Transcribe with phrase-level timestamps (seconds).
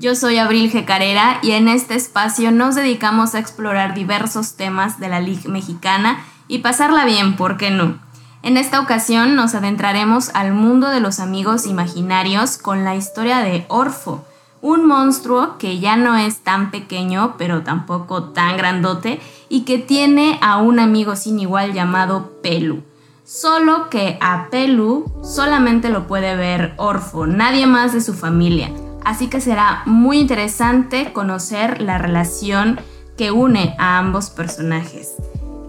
[0.00, 0.84] Yo soy Abril G.
[0.84, 6.24] Carrera y en este espacio nos dedicamos a explorar diversos temas de la Liga Mexicana
[6.46, 7.98] y pasarla bien, ¿por qué no?
[8.44, 13.66] En esta ocasión nos adentraremos al mundo de los amigos imaginarios con la historia de
[13.66, 14.24] Orfo,
[14.60, 20.38] un monstruo que ya no es tan pequeño pero tampoco tan grandote y que tiene
[20.40, 22.84] a un amigo sin igual llamado Pelu.
[23.24, 28.70] Solo que a Pelu solamente lo puede ver Orfo, nadie más de su familia
[29.04, 32.80] así que será muy interesante conocer la relación
[33.16, 35.16] que une a ambos personajes.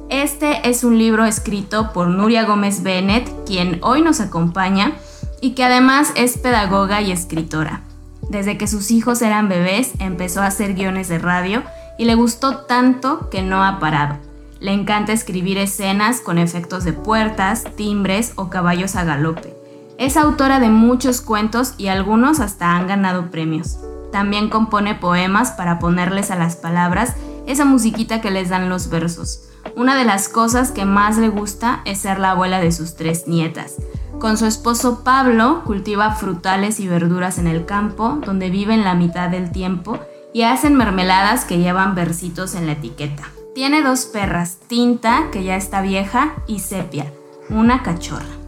[0.10, 4.94] Este es un libro escrito por Nuria Gómez Bennett, quien hoy nos acompaña
[5.42, 7.82] y que además es pedagoga y escritora.
[8.30, 11.64] Desde que sus hijos eran bebés empezó a hacer guiones de radio
[11.98, 14.18] y le gustó tanto que no ha parado.
[14.60, 19.59] Le encanta escribir escenas con efectos de puertas, timbres o caballos a galope.
[20.00, 23.80] Es autora de muchos cuentos y algunos hasta han ganado premios.
[24.14, 27.16] También compone poemas para ponerles a las palabras
[27.48, 29.50] esa musiquita que les dan los versos.
[29.76, 33.28] Una de las cosas que más le gusta es ser la abuela de sus tres
[33.28, 33.76] nietas.
[34.22, 39.28] Con su esposo Pablo cultiva frutales y verduras en el campo, donde viven la mitad
[39.28, 40.00] del tiempo,
[40.34, 43.24] y hacen mermeladas que llevan versitos en la etiqueta.
[43.54, 47.12] Tiene dos perras, Tinta, que ya está vieja, y Sepia,
[47.50, 48.39] una cachorra.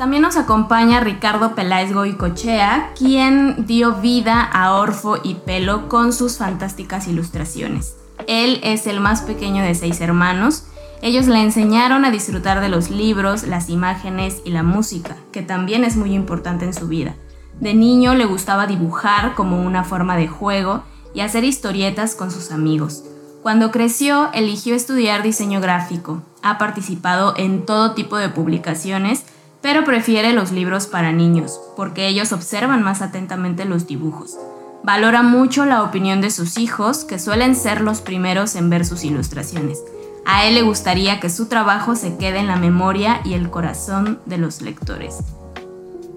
[0.00, 6.38] También nos acompaña Ricardo Peláez Goicochea, quien dio vida a Orfo y Pelo con sus
[6.38, 7.96] fantásticas ilustraciones.
[8.26, 10.64] Él es el más pequeño de seis hermanos.
[11.02, 15.84] Ellos le enseñaron a disfrutar de los libros, las imágenes y la música, que también
[15.84, 17.14] es muy importante en su vida.
[17.60, 20.82] De niño le gustaba dibujar como una forma de juego
[21.12, 23.04] y hacer historietas con sus amigos.
[23.42, 26.22] Cuando creció, eligió estudiar diseño gráfico.
[26.42, 29.24] Ha participado en todo tipo de publicaciones
[29.62, 34.36] pero prefiere los libros para niños, porque ellos observan más atentamente los dibujos.
[34.82, 39.04] Valora mucho la opinión de sus hijos, que suelen ser los primeros en ver sus
[39.04, 39.82] ilustraciones.
[40.24, 44.20] A él le gustaría que su trabajo se quede en la memoria y el corazón
[44.26, 45.18] de los lectores.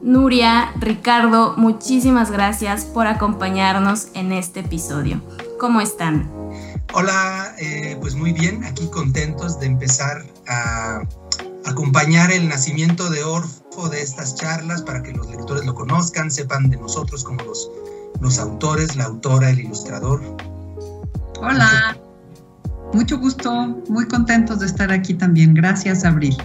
[0.02, 5.22] Nuria, Ricardo, muchísimas gracias por acompañarnos en este episodio.
[5.60, 6.30] ¿Cómo están?
[6.94, 11.02] Hola, eh, pues muy bien, aquí contentos de empezar a
[11.66, 16.70] acompañar el nacimiento de Orfo de estas charlas para que los lectores lo conozcan, sepan
[16.70, 17.70] de nosotros como los,
[18.20, 20.22] los autores, la autora, el ilustrador.
[21.40, 21.98] Hola,
[22.94, 23.52] mucho gusto,
[23.90, 25.54] muy contentos de estar aquí también.
[25.54, 26.38] Gracias, Abril.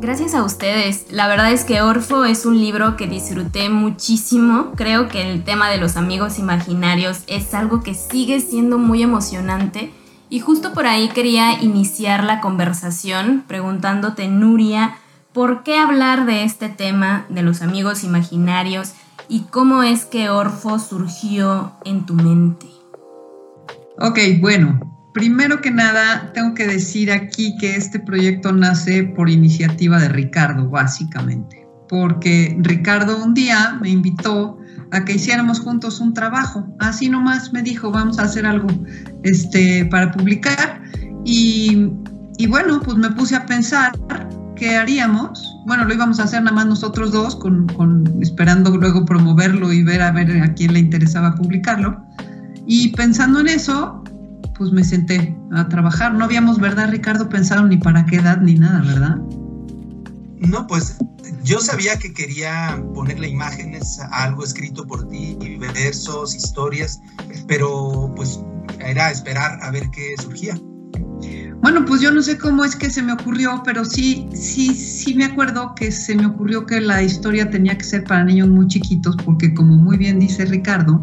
[0.00, 1.06] Gracias a ustedes.
[1.10, 4.72] La verdad es que Orfo es un libro que disfruté muchísimo.
[4.76, 9.92] Creo que el tema de los amigos imaginarios es algo que sigue siendo muy emocionante
[10.30, 14.96] y justo por ahí quería iniciar la conversación preguntándote, Nuria,
[15.32, 18.94] ¿por qué hablar de este tema de los amigos imaginarios
[19.28, 22.66] y cómo es que Orfo surgió en tu mente?
[23.98, 24.80] Ok, bueno,
[25.12, 30.68] primero que nada tengo que decir aquí que este proyecto nace por iniciativa de Ricardo,
[30.68, 34.58] básicamente, porque Ricardo un día me invitó
[35.02, 36.66] que hiciéramos juntos un trabajo.
[36.78, 38.68] Así nomás me dijo, vamos a hacer algo
[39.22, 40.82] este, para publicar.
[41.24, 41.88] Y,
[42.36, 43.92] y bueno, pues me puse a pensar
[44.56, 45.56] qué haríamos.
[45.66, 49.82] Bueno, lo íbamos a hacer nada más nosotros dos, con, con, esperando luego promoverlo y
[49.82, 52.00] ver a ver a quién le interesaba publicarlo.
[52.66, 54.04] Y pensando en eso,
[54.56, 56.14] pues me senté a trabajar.
[56.14, 57.28] No habíamos, ¿verdad, Ricardo?
[57.28, 59.16] Pensado ni para qué edad ni nada, ¿verdad?
[60.38, 60.98] No, pues
[61.42, 67.00] yo sabía que quería ponerle imágenes a algo escrito por ti, versos, historias,
[67.46, 68.40] pero pues
[68.80, 70.58] era esperar a ver qué surgía.
[71.62, 75.14] Bueno, pues yo no sé cómo es que se me ocurrió, pero sí, sí, sí
[75.14, 78.66] me acuerdo que se me ocurrió que la historia tenía que ser para niños muy
[78.66, 81.02] chiquitos, porque como muy bien dice Ricardo,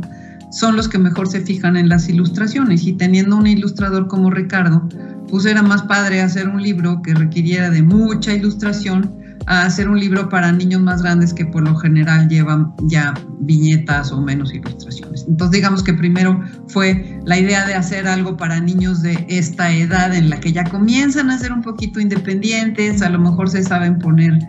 [0.51, 4.87] son los que mejor se fijan en las ilustraciones y teniendo un ilustrador como Ricardo,
[5.29, 9.99] pues era más padre hacer un libro que requiriera de mucha ilustración a hacer un
[9.99, 15.25] libro para niños más grandes que por lo general llevan ya viñetas o menos ilustraciones.
[15.27, 20.13] Entonces digamos que primero fue la idea de hacer algo para niños de esta edad
[20.13, 23.99] en la que ya comienzan a ser un poquito independientes, a lo mejor se saben
[23.99, 24.39] poner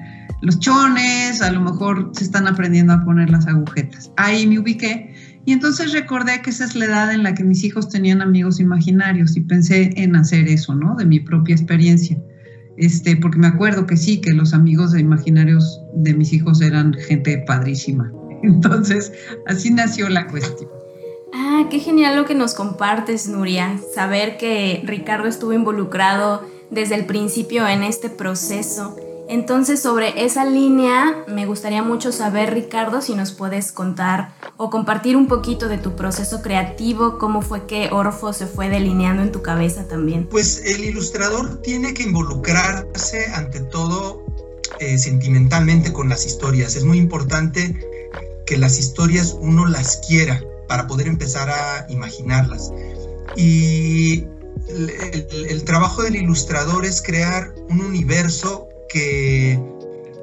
[0.43, 4.11] los chones, a lo mejor se están aprendiendo a poner las agujetas.
[4.17, 7.65] Ahí me ubiqué y entonces recordé que esa es la edad en la que mis
[7.65, 10.94] hijos tenían amigos imaginarios y pensé en hacer eso, ¿no?
[10.97, 12.19] De mi propia experiencia.
[12.76, 17.38] Este, porque me acuerdo que sí, que los amigos imaginarios de mis hijos eran gente
[17.46, 18.12] padrísima.
[18.42, 19.12] Entonces,
[19.46, 20.70] así nació la cuestión.
[21.34, 23.78] Ah, qué genial lo que nos compartes, Nuria.
[23.94, 28.96] Saber que Ricardo estuvo involucrado desde el principio en este proceso.
[29.32, 35.17] Entonces, sobre esa línea, me gustaría mucho saber, Ricardo, si nos puedes contar o compartir
[35.17, 39.40] un poquito de tu proceso creativo, cómo fue que Orfo se fue delineando en tu
[39.40, 40.26] cabeza también.
[40.26, 44.23] Pues el ilustrador tiene que involucrarse ante todo
[44.81, 46.76] eh, sentimentalmente con las historias.
[46.76, 47.75] Es muy importante
[48.44, 52.70] que las historias uno las quiera para poder empezar a imaginarlas.
[53.34, 54.26] Y
[54.69, 59.59] el, trabajo del ilustrador es crear un universo que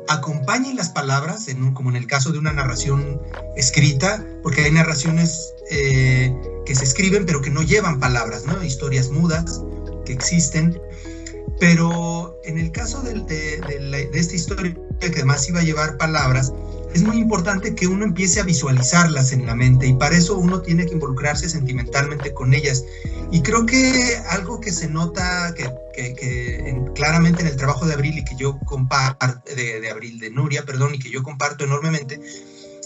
[0.07, 3.21] acompañe las palabras, como en el caso de una narración
[3.55, 6.33] escrita, porque hay narraciones eh,
[6.65, 8.63] que se escriben pero que no llevan palabras, ¿no?
[8.63, 9.61] historias mudas
[10.05, 10.79] que existen.
[11.59, 16.53] Pero en el caso de, de esta historia que además iba a llevar palabras,
[16.93, 20.61] es muy importante que uno empiece a visualizarlas en la mente y para eso uno
[20.61, 22.83] tiene que involucrarse sentimentalmente con ellas.
[23.31, 25.69] Y creo que algo que se nota que,
[26.95, 29.19] claramente en el trabajo de Abril y que yo comparto,
[29.55, 32.19] de, Abril, de Nuria, perdón, y que yo comparto enormemente,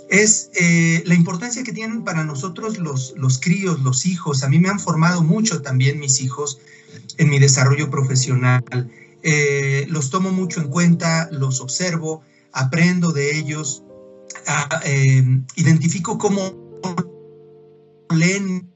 [0.10, 4.44] es eh, la importancia que tienen para nosotros los, los críos, los hijos.
[4.44, 6.60] A mí me han formado mucho también mis hijos
[7.18, 8.64] en mi desarrollo profesional.
[9.22, 12.22] Eh, los tomo mucho en cuenta, los observo,
[12.52, 13.83] aprendo de ellos
[14.86, 15.24] eh,
[15.56, 16.42] identifico cómo
[18.10, 18.70] leen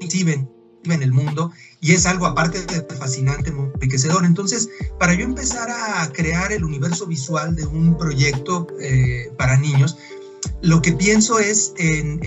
[0.00, 0.48] y ven
[0.84, 4.24] en el mundo y es algo aparte de fascinante, muy enriquecedor.
[4.24, 9.96] Entonces, para yo empezar a crear el universo visual de un proyecto eh, para niños,
[10.62, 12.20] lo que pienso es en,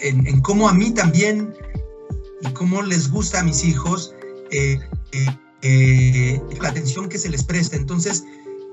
[0.00, 1.54] en, cómo a mí también
[2.42, 4.14] y cómo les gusta a mis hijos
[4.50, 4.80] eh,
[6.60, 7.76] la atención que se les presta.
[7.76, 8.24] Entonces,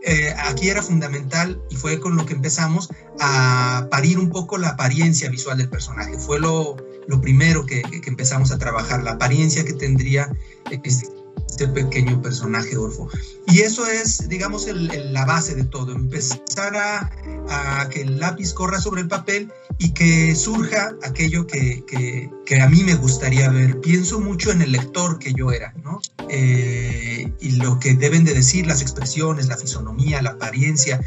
[0.03, 2.89] eh, aquí era fundamental y fue con lo que empezamos
[3.19, 6.17] a parir un poco la apariencia visual del personaje.
[6.17, 6.75] Fue lo,
[7.21, 10.31] primero que, que, empezamos a trabajar, la apariencia que tendría
[10.71, 10.89] este,
[11.61, 13.07] este pequeño personaje Orfo.
[13.47, 17.09] Y eso es, digamos, la base de todo, empezar a,
[17.89, 21.83] que el lápiz corra sobre el papel y que surja aquello que,
[22.45, 23.79] que, a mí me gustaría ver.
[23.81, 25.99] Pienso mucho en el lector que yo era, ¿no?
[26.29, 31.01] Eh, y lo que deben de decir las expresiones, la fisonomía, la apariencia,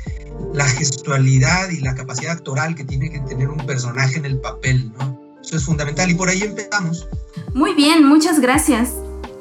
[0.53, 4.93] la gestualidad y la capacidad actoral que tiene que tener un personaje en el papel,
[4.99, 5.21] ¿no?
[5.43, 7.07] Eso es fundamental y por ahí empezamos.
[7.55, 8.91] Muy bien, muchas gracias.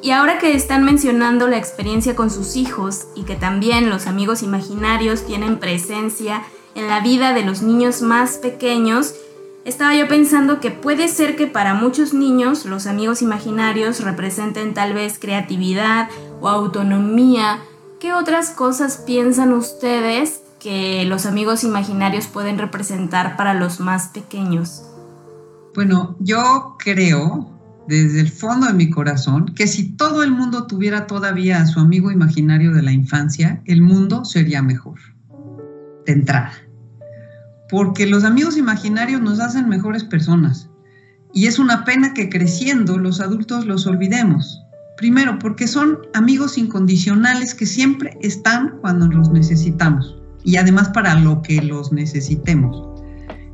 [0.04, 4.44] Y ahora que están mencionando la experiencia con sus hijos y que también los amigos
[4.44, 6.44] imaginarios tienen presencia
[6.76, 9.16] en la vida de los niños más pequeños,
[9.64, 14.94] estaba yo pensando que puede ser que para muchos niños los amigos imaginarios representen tal
[14.94, 16.10] vez creatividad
[16.42, 17.62] o autonomía.
[18.02, 24.84] ¿Qué otras cosas piensan ustedes que los amigos imaginarios pueden representar para los más pequeños?
[25.74, 27.53] Bueno, yo creo
[27.88, 31.80] desde el fondo de mi corazón que si todo el mundo tuviera todavía a su
[31.80, 35.00] amigo imaginario de la infancia, el mundo sería mejor,
[36.06, 36.54] de entrada.
[37.70, 40.70] Porque los amigos imaginarios nos hacen mejores personas.
[41.34, 44.62] Y es una pena que creciendo los adultos los olvidemos.
[44.98, 50.22] Primero, porque son amigos incondicionales que siempre están cuando los necesitamos.
[50.44, 52.94] Y además para lo que los necesitemos.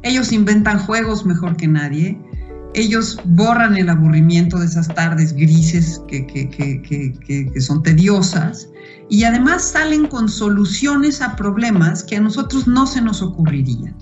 [0.04, 2.20] Ellos inventan juegos mejor que nadie,
[2.74, 8.70] ellos borran el aburrimiento de esas tardes grises que, son tediosas
[9.10, 13.96] y además salen con soluciones a problemas que a nosotros no se nos ocurrirían.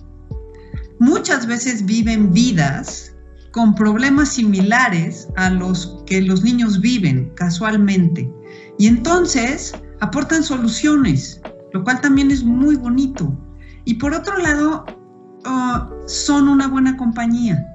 [1.00, 3.13] Muchas veces viven vidas
[3.51, 8.29] con problemas similares a los que los niños viven casualmente
[8.77, 11.41] y entonces aportan soluciones,
[11.74, 13.36] lo cual también es muy bonito.
[13.86, 14.86] Y por otro lado,
[15.45, 17.65] ah, son una buena compañía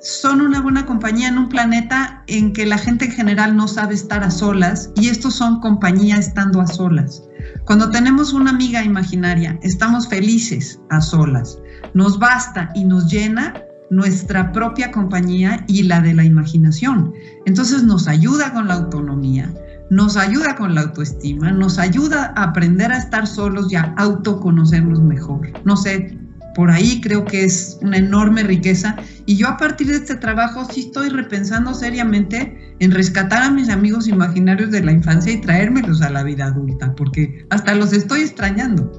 [0.00, 3.94] son una buena compañía en un planeta en que la gente en general no sabe
[3.94, 7.22] estar a solas y estos son compañía estando a solas.
[7.64, 11.58] Cuando tenemos una amiga imaginaria, estamos felices a solas.
[11.94, 13.54] Nos basta y nos llena
[13.90, 17.12] nuestra propia compañía y la de la imaginación.
[17.44, 19.52] Entonces nos ayuda con la autonomía,
[19.90, 25.00] nos ayuda con la autoestima, nos ayuda a aprender a estar solos y a autoconocernos
[25.02, 25.52] mejor.
[25.64, 26.16] No sé,
[26.54, 28.96] por ahí creo que es una enorme riqueza.
[29.26, 33.68] Y yo a partir de este trabajo sí estoy repensando seriamente en rescatar a mis
[33.68, 38.22] amigos imaginarios de la infancia y traérmelos a la vida adulta, porque hasta los estoy
[38.22, 38.90] extrañando.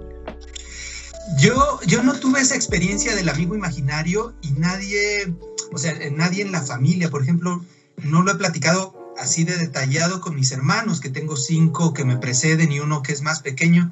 [1.40, 5.34] Yo, yo no tuve esa experiencia del amigo imaginario y nadie,
[5.72, 7.64] o sea, nadie en la familia, por ejemplo,
[8.04, 12.18] no lo he platicado así de detallado con mis hermanos, que tengo cinco que me
[12.18, 13.92] preceden y uno que es más pequeño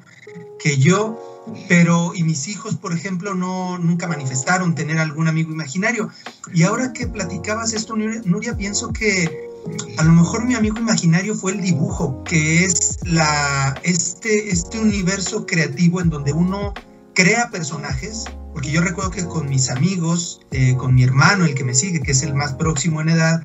[0.58, 1.29] que yo,
[1.68, 6.08] pero y mis hijos, por ejemplo, no nunca manifestaron tener algún amigo imaginario.
[6.52, 9.50] Y ahora que platicabas esto, Nuria, pienso que
[9.98, 15.46] a lo mejor mi amigo imaginario fue el dibujo, que es la, este, este universo
[15.46, 16.72] creativo en donde uno
[17.14, 21.64] crea personajes, porque yo recuerdo que con mis amigos, eh, con mi hermano, el que
[21.64, 23.42] me sigue, que es el más próximo en edad,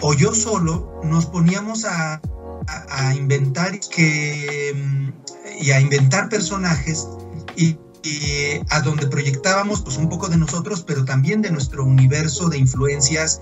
[0.00, 2.20] o yo solo, nos poníamos a,
[2.66, 4.74] a, inventar que,
[5.62, 7.06] y a inventar personajes
[7.56, 7.78] y,
[8.70, 13.40] a donde proyectábamos pues un poco de nosotros, pero también de nuestro universo de influencias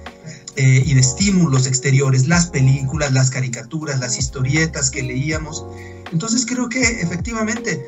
[0.57, 5.65] eh, y de estímulos exteriores, las películas, las caricaturas, las historietas que leíamos.
[6.13, 7.83] Entonces creo que efectivamente,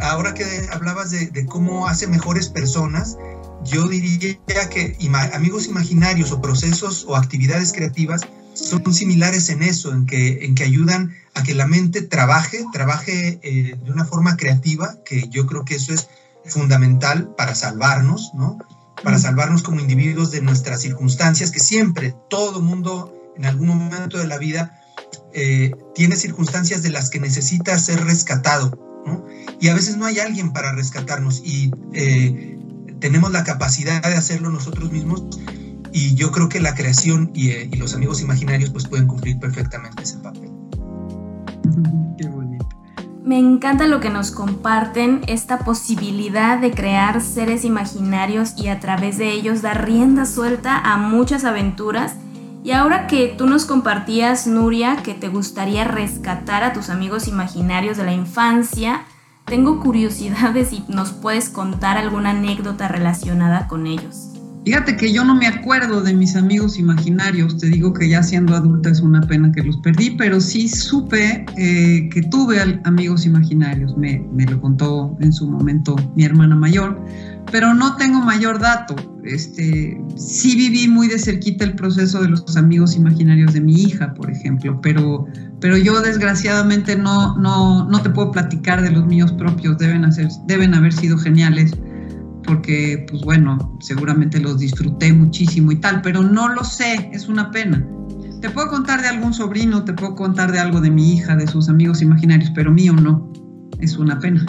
[0.00, 3.16] ahora que hablabas de, de cómo hace mejores personas,
[3.64, 4.36] yo diría
[4.68, 4.96] que
[5.32, 8.22] amigos imaginarios o procesos o actividades creativas
[8.56, 13.38] son similares en eso, en que, en que ayudan a que la mente trabaje, trabaje
[13.42, 16.08] eh, de una forma creativa, que yo creo que eso es
[16.46, 18.58] fundamental para salvarnos, ¿no?
[19.02, 24.26] Para salvarnos como individuos de nuestras circunstancias, que siempre, todo mundo en algún momento de
[24.26, 24.80] la vida
[25.34, 29.26] eh, tiene circunstancias de las que necesita ser rescatado, ¿no?
[29.60, 32.58] Y a veces no hay alguien para rescatarnos y eh,
[33.00, 35.24] tenemos la capacidad de hacerlo nosotros mismos
[35.96, 40.02] y yo creo que la creación eh, y, los amigos imaginarios pues pueden cumplir perfectamente
[40.02, 40.50] ese papel.
[42.18, 42.68] Qué bonito.
[43.24, 49.16] Me encanta lo que nos comparten, esta posibilidad de crear seres imaginarios y a través
[49.16, 52.16] de ellos dar rienda suelta a muchas aventuras.
[52.62, 57.96] Y ahora que tú nos compartías, Nuria, que te gustaría rescatar a tus amigos imaginarios
[57.96, 59.06] de la infancia,
[59.46, 64.35] tengo curiosidad de si nos puedes contar alguna anécdota relacionada con ellos.
[64.66, 68.56] Fíjate que yo no me acuerdo de mis amigos imaginarios, te digo que ya siendo
[68.56, 73.96] adulta es una pena que los perdí, pero sí supe eh, que tuve amigos imaginarios,
[73.96, 77.00] me, me, lo contó en su momento mi hermana mayor,
[77.52, 78.96] pero no tengo mayor dato.
[79.22, 84.14] Este, sí viví muy de cerquita el proceso de los amigos imaginarios de mi hija,
[84.14, 85.26] por ejemplo, pero,
[85.60, 90.26] pero yo desgraciadamente no, no, no te puedo platicar de los míos propios, deben, hacer,
[90.48, 91.70] deben haber sido geniales
[92.46, 97.50] porque, pues bueno, seguramente los disfruté muchísimo y tal, pero no lo sé, es una
[97.50, 97.86] pena.
[98.40, 101.46] Te puedo contar de algún sobrino, te puedo contar de algo de mi hija, de
[101.46, 103.32] sus amigos imaginarios, pero mío no,
[103.80, 104.46] es una pena.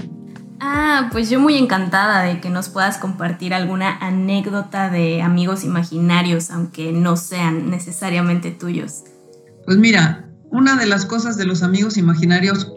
[0.60, 6.50] Ah, pues yo muy encantada de que nos puedas compartir alguna anécdota de amigos imaginarios,
[6.52, 9.04] aunque no sean necesariamente tuyos.
[9.66, 12.72] Pues mira, una de las cosas de los amigos imaginarios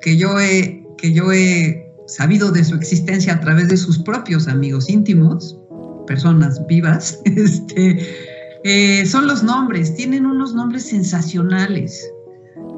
[0.00, 4.48] que yo he, que yo he sabido de su existencia a través de sus propios
[4.48, 5.58] amigos íntimos,
[6.06, 7.98] personas vivas, este,
[8.64, 12.10] eh, son los nombres, tienen unos nombres sensacionales.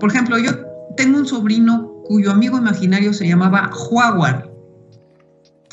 [0.01, 0.53] Por ejemplo, yo
[0.97, 4.51] tengo un sobrino cuyo amigo imaginario se llamaba Jaguar.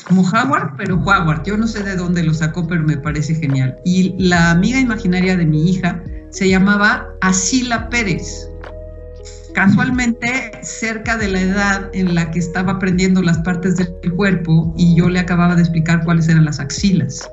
[0.06, 1.42] Como Jaguar, pero Jaguar.
[1.42, 3.76] Yo no sé de dónde lo sacó, pero me parece genial.
[3.84, 8.48] Y la amiga imaginaria de mi hija se llamaba Asila Pérez
[9.56, 14.94] casualmente cerca de la edad en la que estaba aprendiendo las partes del cuerpo y
[14.94, 17.26] yo le acababa de explicar cuáles eran las axilas.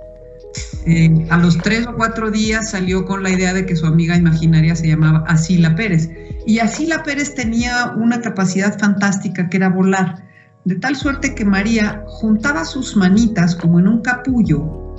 [0.85, 4.15] Eh, a los tres o cuatro días salió con la idea de que su amiga
[4.15, 6.09] imaginaria se llamaba Asila Pérez.
[6.47, 10.23] Y Asila Pérez tenía una capacidad fantástica que era volar,
[10.63, 14.95] de tal suerte que María juntaba sus manitas como en un capullo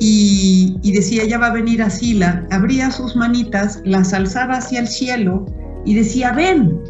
[0.00, 4.88] y, y decía, ya va a venir Asila, abría sus manitas, las alzaba hacia el
[4.88, 5.44] cielo
[5.84, 6.80] y decía, ven.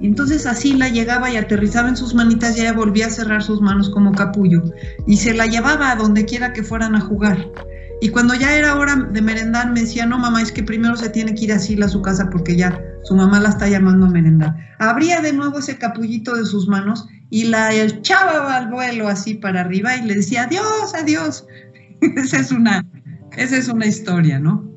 [0.00, 3.62] Entonces así la llegaba y aterrizaba en sus manitas y ella volvía a cerrar sus
[3.62, 4.62] manos como capullo
[5.06, 7.50] y se la llevaba a donde quiera que fueran a jugar.
[8.02, 11.08] Y cuando ya era hora de merendar, me decía, no mamá, es que primero se
[11.08, 14.10] tiene que ir así a su casa porque ya su mamá la está llamando a
[14.10, 14.54] merendar.
[14.78, 19.62] Abría de nuevo ese capullito de sus manos y la echaba al vuelo así para
[19.62, 21.46] arriba y le decía, adiós, adiós.
[22.16, 22.86] esa, es una,
[23.36, 24.70] esa es una historia, ¿no?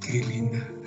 [0.00, 0.77] Qué linda.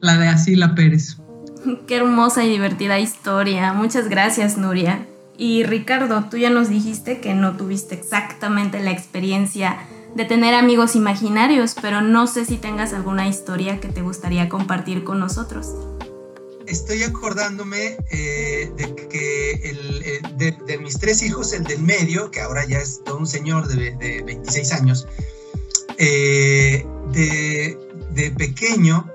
[0.00, 1.16] La de Asila Pérez.
[1.86, 3.72] Qué hermosa y divertida historia.
[3.72, 5.06] Muchas gracias, Nuria.
[5.36, 9.78] Y Ricardo, tú ya nos dijiste que no tuviste exactamente la experiencia
[10.14, 15.04] de tener amigos imaginarios, pero no sé si tengas alguna historia que te gustaría compartir
[15.04, 15.68] con nosotros.
[16.66, 22.66] Estoy acordándome eh, de que eh, de, mis tres hijos, el del medio, que ahora
[22.66, 25.06] ya es todo un señor de, 26 años,
[25.98, 27.78] eh, de,
[28.12, 29.07] de pequeño,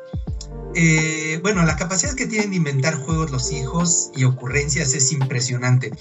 [0.75, 5.91] eh, bueno, la capacidad que tienen de inventar juegos los hijos y ocurrencias es impresionante.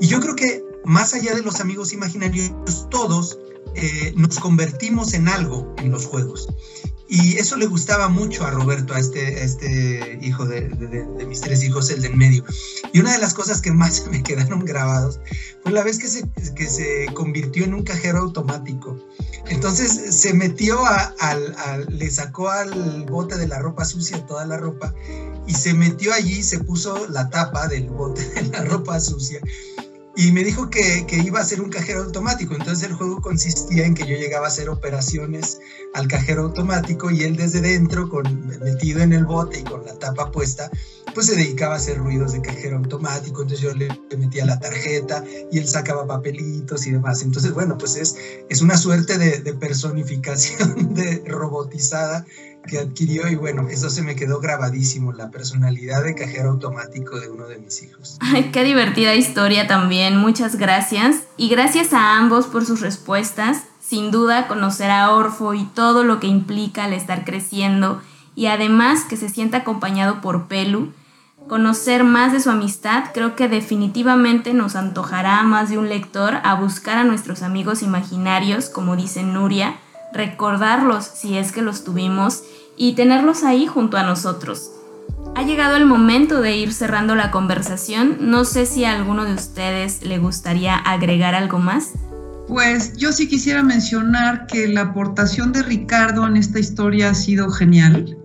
[0.00, 2.52] Y yo creo que más allá de los amigos imaginarios,
[2.90, 3.38] todos
[3.74, 6.48] eh, nos convertimos en algo en los juegos.
[7.08, 10.68] Y eso le gustaba mucho a Roberto, a este, este hijo de,
[11.28, 12.44] mis tres hijos, el del medio.
[12.92, 15.20] Y una de las cosas que más me quedaron grabados
[15.62, 18.98] fue la vez que se, que se convirtió en un cajero automático.
[19.48, 24.56] Entonces se metió a, al, le sacó al bote de la ropa sucia toda la
[24.56, 24.94] ropa
[25.46, 29.40] y se metió allí, se puso la tapa del bote de la ropa sucia
[30.16, 32.54] y me dijo que, que, iba a ser un cajero automático.
[32.54, 35.58] Entonces el juego consistía en que yo llegaba a hacer operaciones
[35.94, 39.94] al cajero automático y él desde dentro, con, metido en el bote y con la
[39.94, 40.70] tapa puesta,
[41.14, 43.42] pues se dedicaba a hacer ruidos de cajero automático.
[43.42, 47.22] Entonces yo le, metía la tarjeta y él sacaba papelitos y demás.
[47.22, 48.14] Entonces, bueno, pues es,
[48.48, 52.24] es una suerte de, de personificación de robotizada
[52.66, 57.28] que adquirió y bueno, eso se me quedó grabadísimo, la personalidad de cajero automático de
[57.28, 58.16] uno de mis hijos.
[58.20, 61.24] Ay, qué divertida historia también, muchas gracias.
[61.36, 63.64] Y gracias a ambos por sus respuestas.
[63.80, 68.00] Sin duda, conocer a Orfo y todo lo que implica el estar creciendo
[68.34, 70.92] y además que se sienta acompañado por Pelu,
[71.48, 76.54] conocer más de su amistad, creo que definitivamente nos antojará más de un lector a
[76.54, 79.76] buscar a nuestros amigos imaginarios, como dice Nuria,
[80.14, 82.44] recordarlos si es que los tuvimos
[82.76, 84.70] y tenerlos ahí junto a nosotros.
[85.36, 88.18] Ha llegado el momento de ir cerrando la conversación.
[88.20, 91.92] No sé si a alguno de ustedes le gustaría agregar algo más.
[92.46, 97.50] Pues yo sí quisiera mencionar que la aportación de Ricardo en esta historia ha sido
[97.50, 98.18] genial,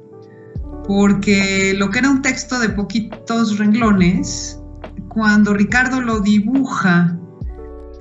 [0.87, 4.59] porque lo que era un texto de poquitos renglones,
[5.07, 7.18] cuando Ricardo lo dibuja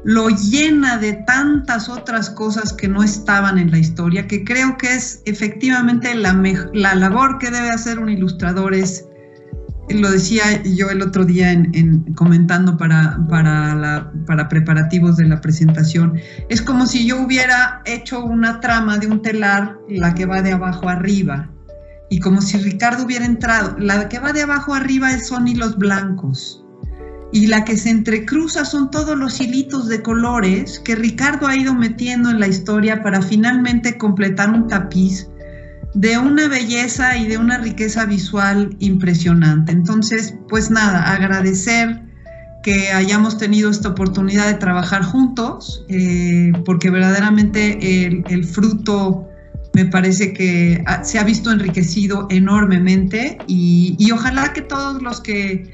[0.09, 4.95] lo llena de tantas otras cosas que no estaban en la historia, que creo que
[4.95, 6.33] es efectivamente la,
[6.73, 9.05] la labor que debe hacer un ilustrador es,
[9.91, 16.19] lo decía yo el otro día en, comentando para, para, para preparativos de la presentación,
[16.49, 20.53] es como si yo hubiera hecho una trama de un telar, la que va de
[20.53, 21.51] abajo arriba,
[22.09, 26.65] y como si Ricardo hubiera entrado, la que va de abajo arriba son hilos blancos
[27.33, 31.75] y la que se entrecruza son todos los hilitos de colores que Ricardo ha ido
[31.75, 35.29] metiendo en la historia para finalmente completar un tapiz
[35.95, 39.73] de una belleza y de una riqueza visual impresionante.
[39.73, 42.03] Entonces, pues nada, agradecer
[42.63, 49.29] que hayamos tenido esta oportunidad de trabajar juntos, eh, porque verdaderamente el, fruto
[49.75, 55.71] me parece que se ha visto enriquecido enormemente y ojalá que todos los que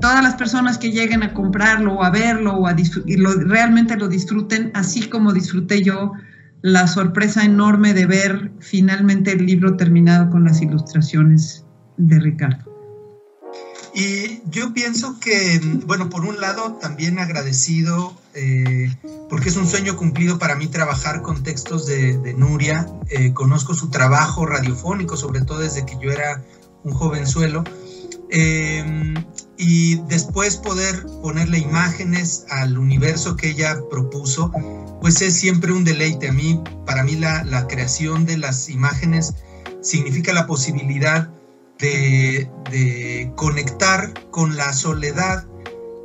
[0.00, 4.08] todas las personas que lleguen a comprarlo o a verlo o a y realmente lo
[4.08, 6.12] disfruten, así como disfruté yo
[6.62, 11.64] la sorpresa enorme de ver finalmente el libro terminado con las ilustraciones
[11.96, 12.68] de Ricardo.
[13.94, 18.94] Y yo pienso que, bueno, por un lado también agradecido, eh,
[19.28, 22.86] porque es un sueño cumplido para mí trabajar con textos de, Nuria.
[23.08, 26.44] Eh, conozco su trabajo radiofónico, sobre todo desde que yo era
[26.84, 27.64] un jovenzuelo.
[28.30, 29.14] Eh,
[29.58, 34.52] y después poder ponerle imágenes al universo que ella propuso,
[35.00, 36.28] pues es siempre un deleite.
[36.28, 39.34] A mí, para mí la, creación de las imágenes
[39.82, 41.28] significa la posibilidad
[41.80, 42.50] de,
[43.36, 45.44] conectar con la soledad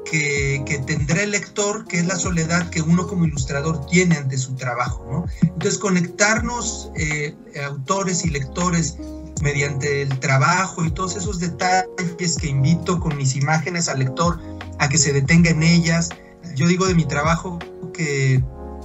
[0.05, 4.55] que, tendrá el lector, que es la soledad que uno como ilustrador tiene ante su
[4.55, 5.25] trabajo.
[5.41, 8.97] Entonces, conectarnos, eh, autores y lectores,
[9.43, 14.39] mediante el trabajo y todos esos detalles que invito con mis imágenes al lector
[14.79, 16.10] a que se detenga en ellas.
[16.56, 17.60] Yo digo de mi trabajo
[17.93, 18.41] que,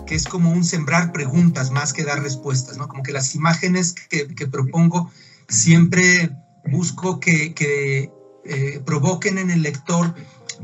[0.06, 2.88] que es como un sembrar preguntas más que dar respuestas, ¿no?
[2.88, 5.10] Como que las imágenes que, propongo
[5.48, 6.30] siempre
[6.66, 8.10] busco que, que
[8.44, 10.12] eh, provoquen en el lector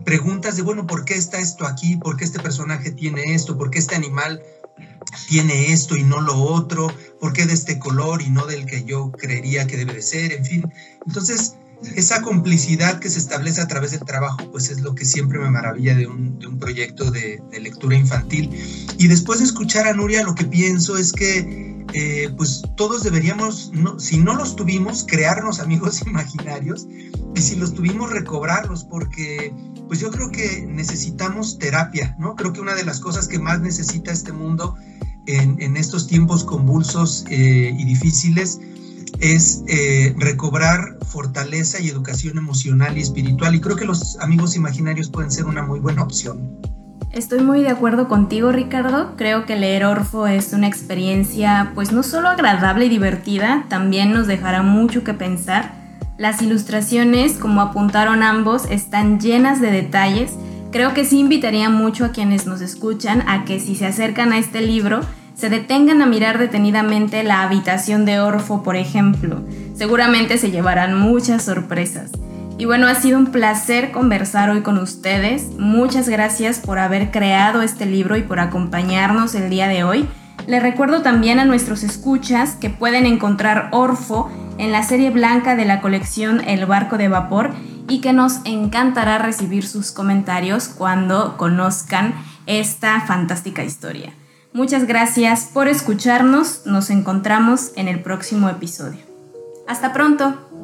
[0.04, 1.96] preguntas de, bueno, ¿por qué está esto aquí?
[1.96, 3.56] ¿Por qué este personaje tiene esto?
[3.56, 4.42] ¿Por qué este animal
[5.28, 6.88] tiene esto y no lo otro,
[7.20, 10.32] por qué de este color y no del que yo creería que debe de ser,
[10.32, 10.72] en fin.
[11.06, 11.54] Entonces,
[11.96, 15.50] esa complicidad que se establece a través del trabajo, pues es lo que siempre me
[15.50, 18.50] maravilla de un, proyecto de, lectura infantil.
[18.98, 23.70] Y después de escuchar a Nuria, lo que pienso es que, eh, pues todos deberíamos,
[23.98, 26.86] si no los tuvimos, crearnos amigos imaginarios
[27.34, 29.54] y si los tuvimos, recobrarlos, porque
[29.86, 32.36] pues yo creo que necesitamos terapia, ¿no?
[32.36, 34.76] Creo que una de las cosas que más necesita este mundo
[35.26, 38.60] en, estos tiempos convulsos eh, y difíciles
[39.20, 43.54] es eh, recobrar fortaleza y educación emocional y espiritual.
[43.54, 46.60] Y creo que los amigos imaginarios pueden ser una muy buena opción.
[47.14, 49.14] Estoy muy de acuerdo contigo, Ricardo.
[49.16, 54.26] Creo que leer Orfo es una experiencia, pues no solo agradable y divertida, también nos
[54.26, 55.72] dejará mucho que pensar.
[56.18, 60.34] Las ilustraciones, como apuntaron ambos, están llenas de detalles
[60.74, 64.38] Creo que sí invitaría mucho a quienes nos escuchan a que si se acercan a
[64.38, 65.02] este libro,
[65.36, 69.40] se detengan a mirar detenidamente la habitación de Orfo, por ejemplo.
[69.76, 72.10] Seguramente se llevarán muchas sorpresas.
[72.56, 75.48] Y bueno, ha sido un placer conversar hoy con ustedes.
[75.58, 80.08] Muchas gracias por haber creado este libro y por acompañarnos el día de hoy.
[80.46, 85.64] Les recuerdo también a nuestros escuchas que pueden encontrar Orfo en la serie blanca de
[85.64, 87.52] la colección El barco de vapor
[87.88, 92.14] y que nos encantará recibir sus comentarios cuando conozcan
[92.46, 94.12] esta fantástica historia.
[94.52, 99.00] Muchas gracias por escucharnos, nos encontramos en el próximo episodio.
[99.66, 100.63] Hasta pronto.